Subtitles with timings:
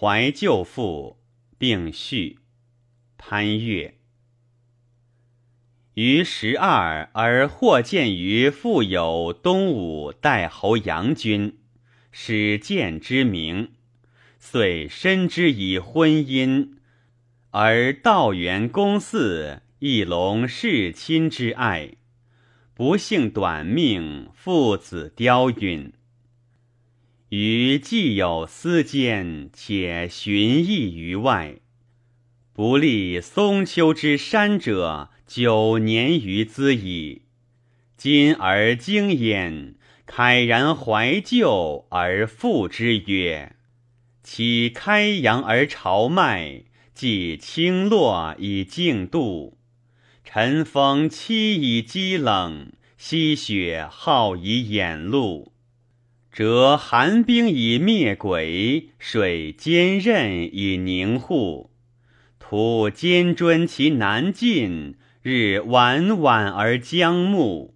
[0.00, 1.18] 怀旧赋
[1.58, 2.38] 并序。
[3.16, 3.96] 潘岳。
[5.94, 11.58] 于十二而或见于富有东吴代侯杨君，
[12.12, 13.72] 始见之名，
[14.38, 16.74] 遂深之以婚姻，
[17.50, 21.94] 而道元公嗣亦隆世亲之爱，
[22.72, 25.92] 不幸短命，父子凋陨。
[27.30, 31.56] 余既有私奸，且寻逸于外，
[32.54, 37.24] 不立松丘之山者九年余兹矣。
[37.98, 39.74] 今而经焉，
[40.06, 43.56] 慨然怀旧而复之曰
[44.24, 46.62] ：“其开阳而朝迈，
[46.94, 49.58] 既清落以静度，
[50.24, 55.52] 晨风凄以积冷，夕雪皓以掩露。”
[56.30, 61.70] 折寒冰以灭鬼，水坚韧以凝护。
[62.38, 67.74] 土坚砖其难尽，日晚晚而将暮。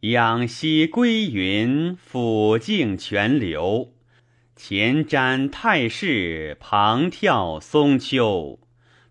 [0.00, 3.92] 仰息归云，俯静泉流。
[4.54, 8.60] 前瞻太室，旁眺松丘。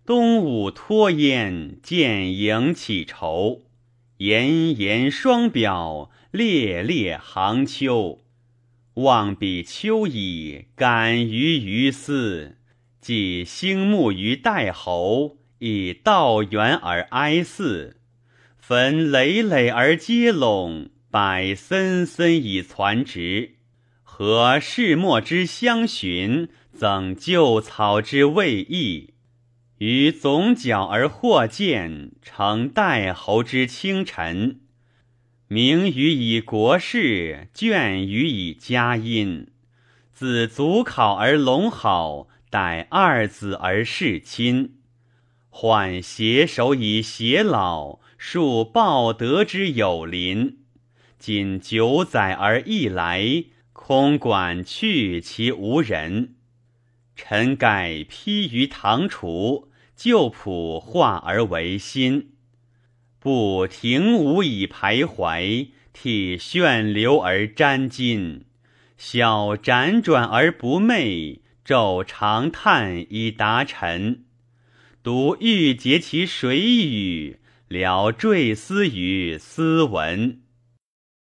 [0.06, 3.62] 东吴脱烟，见影起愁。
[4.18, 8.20] 炎炎霜表，烈烈寒秋。
[8.96, 12.56] 望彼秋矣，感于于斯。
[12.98, 17.98] 既兴慕于代侯，以道元而哀祀。
[18.56, 23.56] 坟累累而接垄，柏森森以攒植。
[24.02, 29.12] 何世末之相寻，赠旧草之未易。
[29.76, 34.60] 于总角而获见，成代侯之清臣。
[35.48, 39.46] 名于以国事，眷于以家音。
[40.12, 44.78] 子祖考而隆好，待二子而事亲。
[45.48, 50.58] 缓携手以偕老，树报德之有邻。
[51.16, 56.34] 今九载而一来，空管去其无人。
[57.14, 62.32] 臣改披于堂厨，旧谱化而为新。
[63.18, 68.42] 不停无以徘徊，涕炫流而沾襟；
[68.96, 74.24] 晓辗转而不寐，昼长叹以达晨。
[75.02, 77.38] 独欲竭其水与，
[77.68, 80.40] 了坠思于斯文。